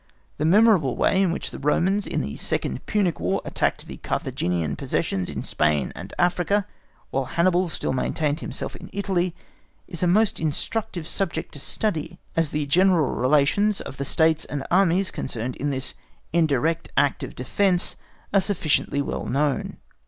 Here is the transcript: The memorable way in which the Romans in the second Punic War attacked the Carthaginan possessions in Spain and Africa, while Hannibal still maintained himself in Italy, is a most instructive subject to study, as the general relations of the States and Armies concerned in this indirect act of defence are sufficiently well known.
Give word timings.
The 0.39 0.45
memorable 0.45 0.97
way 0.97 1.21
in 1.21 1.31
which 1.31 1.51
the 1.51 1.59
Romans 1.59 2.07
in 2.07 2.21
the 2.21 2.35
second 2.35 2.87
Punic 2.87 3.19
War 3.19 3.39
attacked 3.45 3.85
the 3.85 3.97
Carthaginan 3.97 4.75
possessions 4.75 5.29
in 5.29 5.43
Spain 5.43 5.93
and 5.95 6.11
Africa, 6.17 6.65
while 7.11 7.25
Hannibal 7.25 7.69
still 7.69 7.93
maintained 7.93 8.39
himself 8.39 8.75
in 8.75 8.89
Italy, 8.93 9.35
is 9.87 10.01
a 10.01 10.07
most 10.07 10.39
instructive 10.39 11.05
subject 11.05 11.51
to 11.53 11.59
study, 11.59 12.17
as 12.35 12.49
the 12.49 12.65
general 12.65 13.11
relations 13.13 13.79
of 13.79 13.97
the 13.97 14.03
States 14.05 14.43
and 14.43 14.65
Armies 14.71 15.11
concerned 15.11 15.55
in 15.57 15.69
this 15.69 15.93
indirect 16.33 16.89
act 16.97 17.21
of 17.21 17.35
defence 17.35 17.95
are 18.33 18.41
sufficiently 18.41 19.03
well 19.03 19.27
known. 19.27 19.77